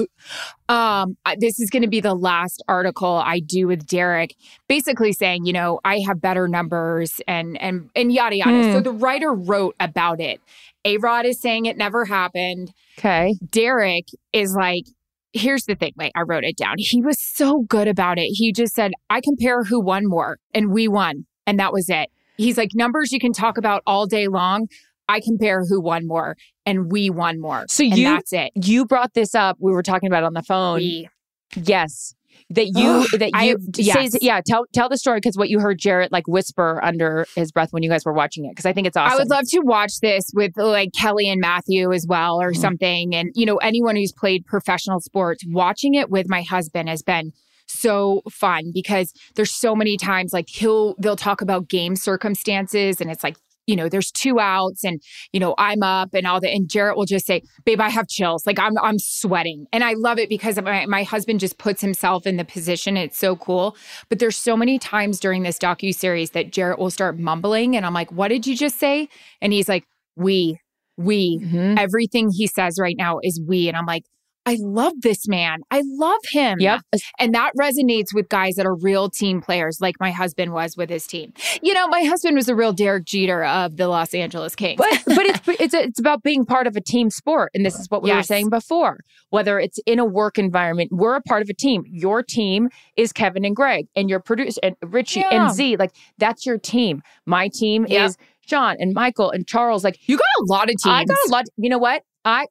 [0.68, 4.36] Um, this is going to be the last article I do with Derek,
[4.68, 8.62] basically saying, you know, I have better numbers and and and yada yada.
[8.62, 8.72] Hmm.
[8.74, 10.40] So the writer wrote about it.
[10.84, 12.72] A Rod is saying it never happened.
[12.98, 14.84] okay Derek is like,
[15.32, 15.92] here's the thing.
[15.96, 16.76] Wait, I wrote it down.
[16.78, 18.28] He was so good about it.
[18.32, 21.26] He just said, I compare who won more, and we won.
[21.46, 22.08] And that was it.
[22.36, 24.68] He's like, numbers you can talk about all day long.
[25.08, 27.64] I compare who won more, and we won more.
[27.68, 28.50] So and you- that's it.
[28.54, 31.08] you brought this up we were talking about it on the phone We.
[31.56, 32.14] Yes.
[32.50, 34.12] That you that you yes.
[34.12, 37.52] say yeah tell tell the story because what you heard Jarret like whisper under his
[37.52, 39.14] breath when you guys were watching it because I think it's awesome.
[39.14, 42.56] I would love to watch this with like Kelly and Matthew as well or Mhm.
[42.56, 43.14] something.
[43.14, 47.32] And, you know, anyone who's played professional sports, watching it with my husband has been
[47.66, 53.10] so fun because there's so many times like he'll, they'll talk about game circumstances and
[53.10, 53.36] it's like,
[53.70, 55.00] you know, there's two outs and,
[55.32, 56.50] you know, I'm up and all that.
[56.50, 58.46] And Jarret will just say, babe, I have chills.
[58.46, 59.66] Like I'm, I'm sweating.
[59.72, 62.96] And I love it because my, my husband just puts himself in the position.
[62.96, 63.76] It's so cool.
[64.08, 67.76] But there's so many times during this docu series that Jarret will start mumbling.
[67.76, 69.08] And I'm like, what did you just say?
[69.40, 69.84] And he's like,
[70.16, 70.58] we,
[70.96, 71.78] we, Mhm.
[71.78, 73.68] everything he says right now is we.
[73.68, 74.02] And I'm like,
[74.46, 75.60] I love this man.
[75.70, 76.58] I love him.
[76.60, 76.80] Yep.
[77.18, 80.88] And that resonates with guys that are real team players, like my husband was with
[80.88, 81.32] his team.
[81.62, 84.78] You know, my husband was a real Derek Jeter of the Los Angeles Kings.
[84.78, 87.86] But but it's it's it's about being part of a team sport, and this is
[87.90, 89.00] what we were saying before.
[89.28, 91.84] Whether it's in a work environment, we're a part of a team.
[91.86, 95.44] Your team is Kevin and Greg, and your producer and Richie Yeah.
[95.46, 95.76] and Z.
[95.76, 97.02] Like that's your team.
[97.26, 98.06] My team Yep.
[98.06, 99.84] is Sean and Michael and Charles.
[99.84, 100.86] Like you got a lot of teams.
[100.86, 101.44] I got a lot.
[101.58, 102.02] You know what?
[102.24, 102.46] I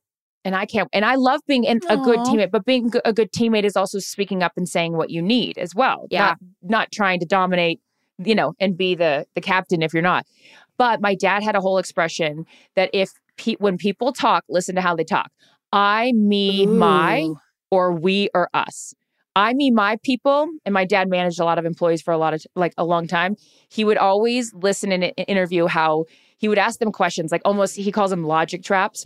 [0.45, 0.89] and I can't.
[0.93, 3.99] And I love being in, a good teammate, but being a good teammate is also
[3.99, 6.07] speaking up and saying what you need as well.
[6.09, 6.19] Yeah.
[6.19, 7.81] Not, not trying to dominate,
[8.17, 10.25] you know, and be the the captain if you're not.
[10.77, 14.81] But my dad had a whole expression that if pe- when people talk, listen to
[14.81, 15.29] how they talk.
[15.71, 17.29] I, me, my,
[17.69, 18.93] or we or us.
[19.35, 22.33] I, me, my people, and my dad managed a lot of employees for a lot
[22.33, 23.35] of like a long time.
[23.69, 26.05] He would always listen in an interview how
[26.37, 29.05] he would ask them questions, like almost he calls them logic traps.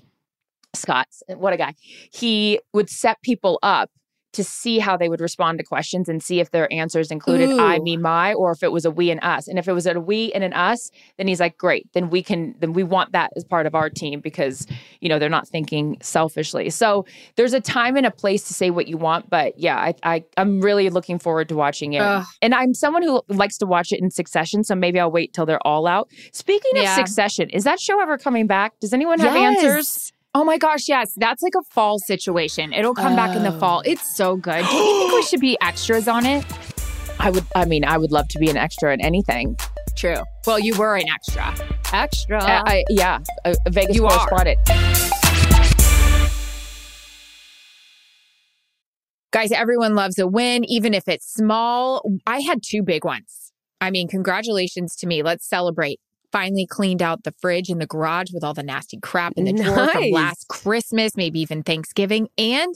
[0.75, 1.73] Scott's uh, what a guy.
[2.11, 3.89] He would set people up
[4.33, 7.77] to see how they would respond to questions and see if their answers included I,
[7.77, 7.83] Ooh.
[7.83, 9.47] me, my, or if it was a we and us.
[9.47, 12.23] And if it was a we and an us, then he's like, great, then we
[12.23, 14.65] can, then we want that as part of our team because,
[15.01, 16.71] you know, they're not thinking selfishly.
[16.71, 17.05] So
[17.35, 19.29] there's a time and a place to say what you want.
[19.29, 22.01] But yeah, I, I I'm really looking forward to watching it.
[22.01, 22.25] Ugh.
[22.41, 24.63] And I'm someone who likes to watch it in succession.
[24.63, 26.09] So maybe I'll wait till they're all out.
[26.31, 26.95] Speaking of Yeah.
[26.95, 28.79] succession, is that show ever coming back?
[28.79, 29.63] Does anyone have Yes.
[29.63, 30.11] answers?
[30.35, 31.13] Oh my gosh, yes.
[31.15, 32.73] That's like a fall situation.
[32.73, 33.83] It'll come back in the fall.
[33.85, 34.65] It's so good.
[34.65, 36.43] Do you think we should be extras on it?
[37.19, 39.55] I would, I mean, I would love to be an extra in anything.
[39.95, 40.15] True.
[40.47, 41.53] Well, you were an extra.
[41.93, 42.39] Extra.
[42.39, 44.27] Uh, I, yeah, a, a Vegas You are.
[44.27, 44.57] correspondent.
[49.31, 52.03] Guys, everyone loves a win, even if it's small.
[52.25, 53.51] I had two big ones.
[53.81, 55.21] I mean, congratulations to me.
[55.21, 55.99] Let's celebrate.
[56.33, 59.53] Finally cleaned out the fridge in the garage with all the nasty crap in the
[59.53, 62.27] drawer from last Christmas, maybe even Thanksgiving.
[62.39, 62.75] And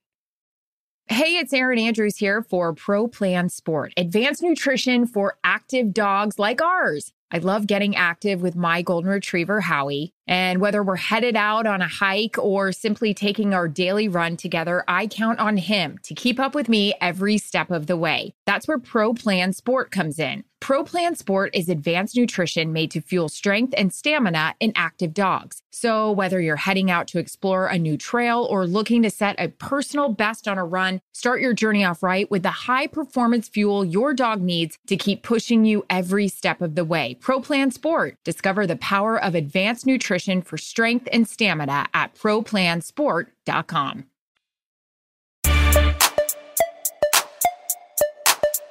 [1.07, 6.61] Hey, it's Erin Andrews here for Pro Plan Sport, advanced nutrition for active dogs like
[6.61, 7.11] ours.
[7.31, 10.13] I love getting active with my golden retriever, Howie.
[10.31, 14.81] And whether we're headed out on a hike or simply taking our daily run together,
[14.87, 18.33] I count on him to keep up with me every step of the way.
[18.45, 20.45] That's where Pro Plan Sport comes in.
[20.61, 25.63] Pro Plan Sport is advanced nutrition made to fuel strength and stamina in active dogs.
[25.71, 29.47] So, whether you're heading out to explore a new trail or looking to set a
[29.47, 33.83] personal best on a run, start your journey off right with the high performance fuel
[33.83, 37.17] your dog needs to keep pushing you every step of the way.
[37.19, 38.17] Pro Plan Sport.
[38.23, 44.05] Discover the power of advanced nutrition for strength and stamina at ProPlansport.com.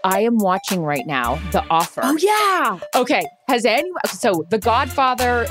[0.03, 2.01] I am watching right now The Offer.
[2.03, 2.79] Oh, yeah.
[2.99, 3.23] Okay.
[3.49, 4.01] Has anyone?
[4.07, 5.47] So, The Godfather,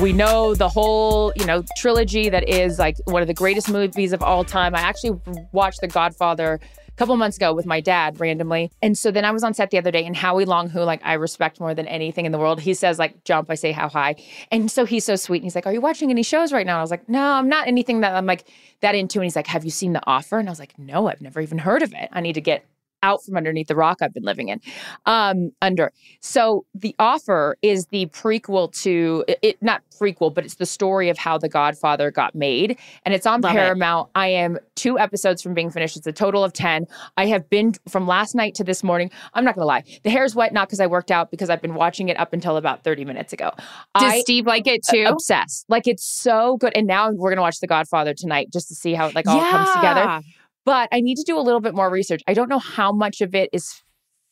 [0.00, 4.12] we- know the whole, you know, trilogy that is like one of the greatest movies
[4.12, 4.74] of all time.
[4.74, 5.20] I actually
[5.52, 6.58] watched The Godfather
[6.96, 8.70] couple months ago with my dad randomly.
[8.82, 11.00] And so then I was on set the other day and Howie Long, who like
[11.04, 13.88] I respect more than anything in the world, he says like jump, I say how
[13.88, 14.16] high.
[14.50, 15.38] And so he's so sweet.
[15.38, 16.74] And he's like, Are you watching any shows right now?
[16.74, 18.46] And I was like, No, I'm not anything that I'm like
[18.80, 19.18] that into.
[19.18, 20.38] And he's like, Have you seen The Offer?
[20.38, 22.08] And I was like, No, I've never even heard of it.
[22.12, 22.64] I need to get
[23.04, 24.60] out from underneath the rock I've been living in,
[25.06, 25.92] um, under.
[26.20, 31.18] So the offer is the prequel to it, not prequel, but it's the story of
[31.18, 33.58] how The Godfather got made, and it's on Love it.
[33.58, 34.08] Paramount.
[34.14, 35.96] I am two episodes from being finished.
[35.96, 36.86] It's a total of ten.
[37.16, 39.10] I have been from last night to this morning.
[39.34, 41.74] I'm not gonna lie, the hair's wet not because I worked out, because I've been
[41.74, 43.50] watching it up until about 30 minutes ago.
[43.98, 45.04] Does I Steve like it too?
[45.06, 45.66] obsessed.
[45.68, 46.72] Like it's so good.
[46.74, 49.40] And now we're gonna watch The Godfather tonight just to see how it like all
[49.40, 50.22] comes together.
[50.64, 52.22] But I need to do a little bit more research.
[52.26, 53.82] I don't know how much of it is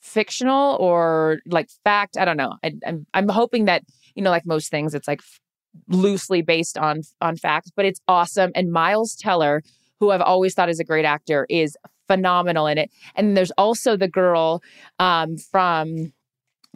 [0.00, 2.16] fictional or like fact.
[2.16, 2.54] I don't know.
[2.64, 3.82] I, I'm I'm hoping that
[4.14, 5.40] you know, like most things, it's like f-
[5.88, 7.70] loosely based on on facts.
[7.74, 8.52] But it's awesome.
[8.54, 9.62] And Miles Teller,
[10.00, 11.76] who I've always thought is a great actor, is
[12.08, 12.90] phenomenal in it.
[13.14, 14.62] And there's also the girl
[14.98, 16.12] um, from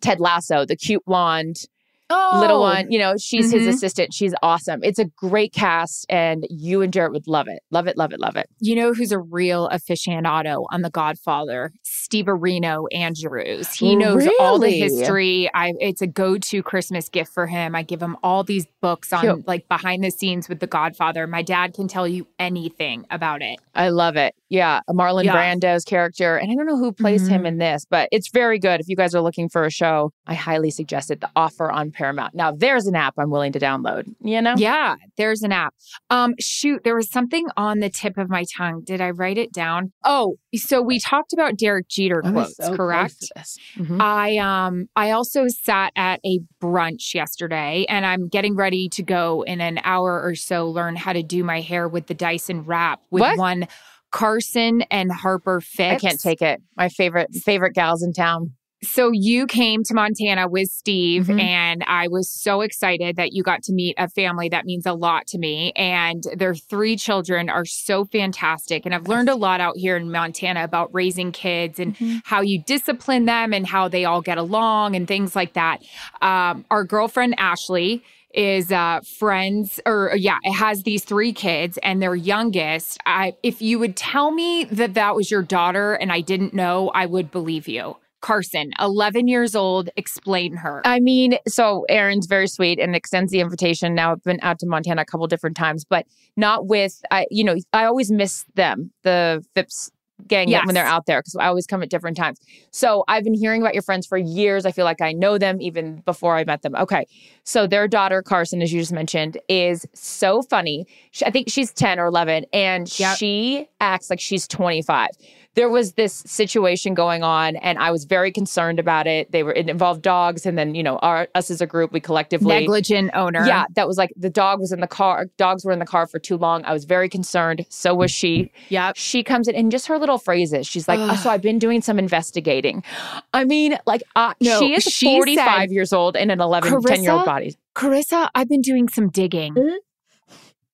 [0.00, 1.64] Ted Lasso, the cute blonde
[2.08, 2.90] Oh, little one.
[2.90, 3.70] You know, she's his Mhm.
[3.74, 4.14] assistant.
[4.14, 4.80] She's awesome.
[4.84, 7.62] It's a great cast, and you and Jarret would love it.
[7.72, 8.46] Love it, love it, love it.
[8.60, 11.72] You know who's a real aficionado on The Godfather?
[12.06, 13.72] Steve Areno Andrews.
[13.72, 15.50] He knows all the history.
[15.54, 17.74] I it's a go-to Christmas gift for him.
[17.74, 19.48] I give him all these books on Cute.
[19.48, 21.26] like behind the scenes with The Godfather.
[21.26, 23.58] My dad can tell you anything about it.
[23.74, 24.36] I love it.
[24.48, 25.34] Yeah, Marlon Yeah.
[25.34, 27.46] Brando's character, and I don't know who plays him Mhm.
[27.48, 28.78] in this, but it's very good.
[28.80, 31.20] If you guys are looking for a show, I highly suggest it.
[31.20, 32.36] The Offer on Paramount.
[32.36, 34.04] Now, there's an app I'm willing to download.
[34.20, 35.74] You know, Yeah, there's an app.
[36.08, 38.82] Um, shoot, there was something on the tip of my tongue.
[38.84, 39.90] Did I write it down?
[40.04, 43.14] Oh, so we talked about Derek Jeter quotes, so correct?
[43.18, 43.58] close to this.
[43.78, 44.00] Mhm.
[44.00, 49.42] I um I also sat at a brunch yesterday and I'm getting ready to go
[49.46, 53.00] in an hour or so learn how to do my hair with the Dyson wrap
[53.10, 53.38] with What?
[53.38, 53.66] one
[54.12, 56.04] Carson and Harper Fitz.
[56.04, 56.60] I can't take it.
[56.76, 58.52] My favorite favorite gals in town.
[58.86, 61.40] So you came to Montana with Steve Mhm.
[61.40, 64.92] and I was so excited that you got to meet a family that means a
[64.94, 65.72] lot to me.
[65.76, 68.86] And their three children are so fantastic.
[68.86, 72.62] And I've learned a lot out here in Montana about raising kids and how you
[72.62, 75.82] discipline them and how they all get along and things like that.
[76.22, 78.02] Um, our girlfriend Ashley
[78.34, 82.98] is uh friends or yeah it has these three kids and their youngest.
[83.06, 86.90] I if you would tell me that that was your daughter and i didn't know
[86.94, 87.96] i would believe you
[88.26, 93.38] carson 11 years old explain her I mean, so Erin's very sweet and extends the
[93.40, 93.94] invitation.
[93.94, 97.26] Now I've been out to Montana a couple different times, but not with I.
[97.30, 99.90] You know, I always miss them, the Phipps
[100.26, 100.64] gang, Yes.
[100.66, 102.40] when they're out there because I always come at different times.
[102.72, 104.64] So I've been hearing about your friends for years.
[104.66, 106.74] I feel like I know them even before I met them.
[106.74, 107.06] Okay,
[107.44, 110.86] so their daughter Carson, as you just mentioned, is so funny.
[111.12, 113.18] She, I think she's ten or eleven, and Yep.
[113.18, 115.10] she acts like she's twenty five
[115.56, 119.32] there was this situation going on and I was very concerned about it.
[119.32, 121.98] They were it involved dogs and then, you know, our us as a group, we
[122.00, 125.26] collectively negligent owner Yeah, that was like the dog was in the car.
[125.38, 126.64] Dogs were in the car for too long.
[126.64, 127.66] I was very concerned.
[127.70, 128.52] So was she.
[128.68, 128.92] Yeah.
[128.94, 130.66] She comes in and just her little phrases.
[130.66, 132.84] She's like, oh, "So I've been doing some investigating."
[133.32, 136.82] I mean, like uh, No, she is she 45 said- years old in an 11
[136.82, 137.56] 10 year old body.
[137.74, 139.76] charissa i've been doing some digging Mhm.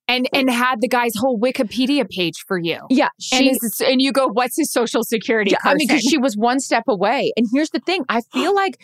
[0.08, 4.12] And and had the guy's whole wikipedia page for you Yeah, and, she and you
[4.12, 7.32] go what's his social security Yeah, I mean, because she was one step away.
[7.36, 8.80] And here's the thing I feel like,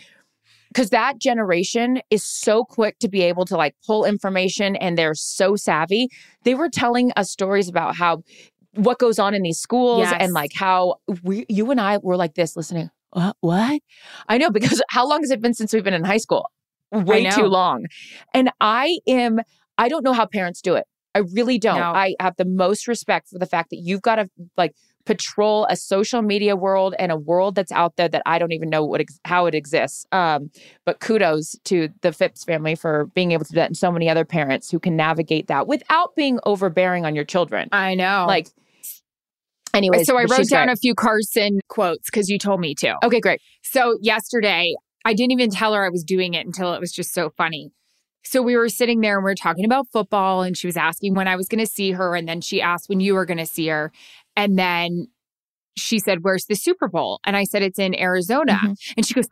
[0.69, 5.15] because that generation is so quick to be able to like pull information and they're
[5.15, 6.09] so savvy.
[6.45, 8.23] They were telling us stories about how
[8.75, 10.17] what goes on in these schools Yes.
[10.21, 12.91] and like how we, you and I were like this listening.
[13.11, 13.37] What?
[13.41, 13.81] What?
[14.29, 16.47] I know because how long has it been since we've been in high school?
[16.93, 17.87] Way too long.
[18.35, 19.41] And I am,
[19.79, 20.85] I don't know how parents do it.
[21.19, 21.79] I really don't.
[21.79, 21.93] No.
[21.93, 25.75] I have the most respect for the fact that you've got to like patrol a
[25.77, 29.01] social media world and a world that's out there that I don't even know what
[29.01, 30.07] ex- how it exists.
[30.13, 30.51] Um,
[30.85, 34.09] but kudos to the Phipps family for being able to do that, and so many
[34.11, 37.69] other parents who can navigate that without being overbearing on your children.
[37.73, 38.49] i know Like,
[39.75, 40.77] anyways, so I wrote down great.
[40.77, 42.97] a few Carson quotes because you told me to.
[43.05, 43.41] okay, great.
[43.63, 47.15] So yesterday, I didn't even tell her I was doing it until it was just
[47.15, 47.71] so funny.
[48.25, 51.15] So we were sitting there and we are talking about football, and she was asking
[51.15, 53.39] when I was going to see her, and then she asked when you were going
[53.39, 53.91] to see her,
[54.37, 55.09] and then
[55.77, 58.77] she said, "Where's the Super Bowl?" And I said, "It's in Arizona," Mhm.
[58.97, 59.29] and she goes.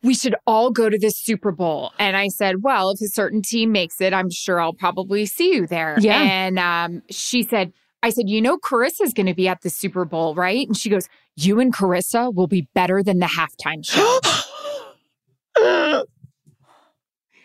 [0.00, 1.90] We should all go to the Super Bowl.
[1.98, 5.52] And I said, Well, if a certain team makes it, I'm sure I'll probably see
[5.52, 5.96] you there.
[5.98, 6.22] Yeah.
[6.22, 7.72] And um, she said,
[8.04, 10.64] I said, You know, Charissa's going to be at the Super Bowl, right?
[10.68, 14.20] And she goes, You and Carissa will be better than the halftime show.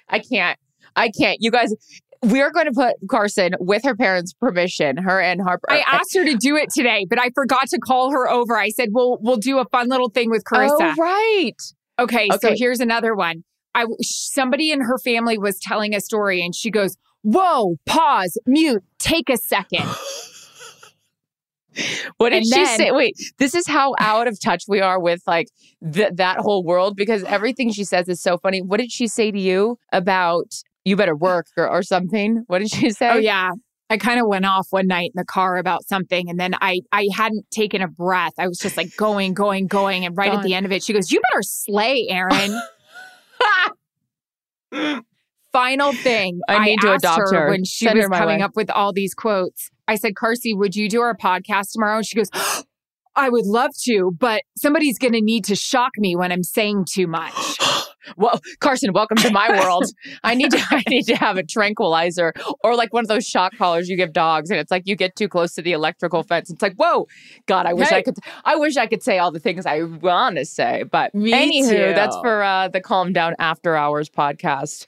[0.10, 0.60] I can't.
[0.96, 1.38] I can't.
[1.42, 1.74] You guys,
[2.22, 5.70] we're going to put Carson with her parents' permission, her and Harper.
[5.72, 8.58] I asked her to do it today, but I forgot to call her over.
[8.58, 11.52] I said, "Well, we'll do a fun little thing with Charissa." Oh, right.
[12.00, 13.44] okay, so here's another one.
[13.76, 18.84] I somebody in her family was telling a story, and she goes, "Whoa, pause, mute,
[19.00, 19.86] take a second.
[22.18, 22.92] What did And she then- say?
[22.92, 25.48] Wait, this is how out of touch we are with like
[25.92, 28.62] th- that whole world because everything she says is so funny.
[28.62, 30.54] What did she say to you about
[30.86, 32.44] you better work or, or something?
[32.48, 33.10] What did she oh, say?
[33.10, 33.52] Oh yeah.
[33.90, 36.80] I kind of went off one night in the car about something and then I
[36.92, 38.34] I hadn't taken a breath.
[38.40, 40.06] I was just like going, going, going.
[40.06, 42.60] And right at the end of it, she goes, You better slay, Erin.
[45.52, 46.40] Final thing.
[46.50, 47.50] I need to asked adopt her.
[47.50, 48.44] when she Send was coming way.
[48.44, 49.70] up with all these quotes.
[49.88, 51.98] I said, Carsey, would you do our podcast tomorrow?
[51.98, 52.30] And she goes,
[53.16, 56.86] I would love to, but somebody's going to need to shock me when I'm saying
[56.92, 57.58] too much.
[58.18, 59.86] Well, Carson, welcome to my world.
[60.24, 62.34] I need to I need to have a tranquilizer
[62.64, 65.16] or like one of those shock collars you give dogs, and it's like you get
[65.16, 66.50] too close to the electrical fence.
[66.50, 67.08] It's like, whoa,
[67.46, 68.16] God, I wish I could.
[68.46, 71.70] I wish I could say all the things I want to say, but Me anywho,
[71.70, 71.94] too.
[71.94, 74.86] that's for uh, the Calm Down After Hours podcast.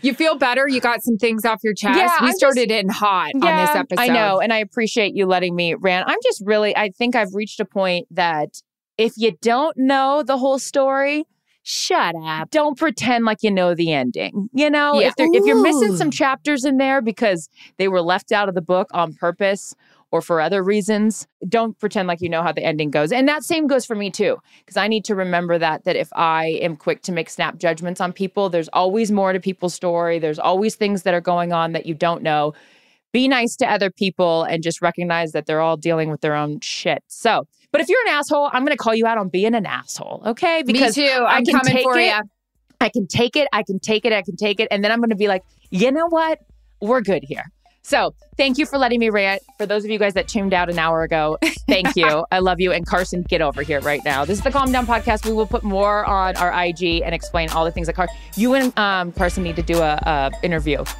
[0.00, 0.68] You feel better?
[0.68, 1.98] You got some things off your chest?
[1.98, 4.02] Yeah, we I'm just- started in hot on this episode.
[4.02, 6.06] I know, and I appreciate you letting me rant.
[6.08, 8.50] I'm just really, I think I've reached a point that
[8.98, 11.24] if you don't know the whole story,
[11.64, 12.50] shut up.
[12.50, 14.48] Don't pretend like you know the ending.
[14.52, 15.08] You know, Yeah.
[15.08, 17.48] if they're, if you're missing some chapters in there because
[17.78, 19.74] they were left out of the book on purpose
[20.12, 23.10] or for other reasons, don't pretend like you know how the ending goes.
[23.10, 26.08] And that same goes for me too, because I need to remember that that if
[26.14, 30.18] I am quick to make snap judgments on people, there's always more to people's story.
[30.20, 32.52] There's always things that are going on that you don't know
[33.12, 36.58] be nice to other people and just recognize that they're all dealing with their own
[36.60, 37.02] shit.
[37.06, 39.66] So, but if you're an asshole, I'm going to call you out on being an
[39.66, 40.62] asshole, okay?
[40.64, 41.12] Because Me too.
[41.12, 42.06] I I'm can coming take for it.
[42.06, 42.22] you.
[42.80, 45.00] I can take it, I can take it, I can take it, and then I'm
[45.00, 46.38] going to be like, you know what?
[46.80, 47.44] We're good here.
[47.82, 49.42] So, thank you for letting me rant.
[49.58, 51.36] For those of you guys that tuned out an hour ago,
[51.68, 52.24] thank you.
[52.30, 52.72] I love you.
[52.72, 54.24] And Carson, get over here right now.
[54.24, 55.26] This is the Calm Down podcast.
[55.26, 58.54] We will put more on our IG and explain all the things that Car- you
[58.54, 60.84] and um, Carson need to do a, a interview.
[60.84, 60.96] for-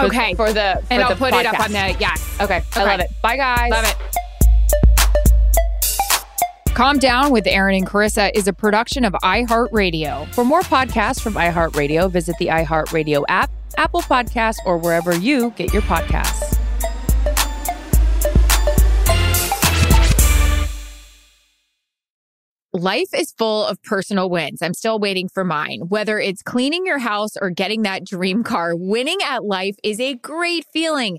[0.00, 0.32] Okay.
[0.34, 2.14] For the for And I'll the put it up on the, yeah.
[2.40, 2.62] Okay.
[2.76, 3.10] I love it.
[3.22, 3.70] Bye, guys.
[3.70, 3.96] Love it.
[6.74, 10.32] Calm Down with Erin and Charissa is a production of iHeartRadio.
[10.34, 15.70] For more podcasts from iHeartRadio, visit the iHeartRadio app, Apple Podcasts, or wherever you get
[15.74, 16.58] your podcasts.
[22.74, 24.62] Life is full of personal wins.
[24.62, 25.82] I'm still waiting for mine.
[25.88, 30.14] Whether it's cleaning your house or getting that dream car, winning at life is a
[30.14, 31.18] great feeling.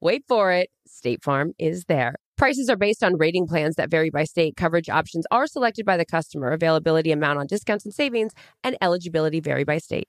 [0.00, 2.16] wait for it, State Farm is there.
[2.36, 4.56] Prices are based on rating plans that vary by state.
[4.56, 6.52] Coverage options are selected by the customer.
[6.52, 8.32] Availability, amount on discounts and savings,
[8.64, 10.08] and eligibility vary by state.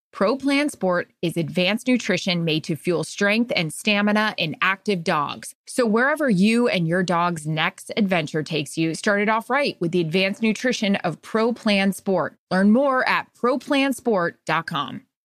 [0.11, 5.55] Pro Plan Sport is advanced nutrition made to fuel strength and stamina in active dogs.
[5.67, 9.91] So wherever you and your dog's next adventure takes you, start it off right with
[9.91, 12.37] the advanced nutrition of Pro Plan Sport.
[12.51, 15.05] Learn more at ProPlansport.com.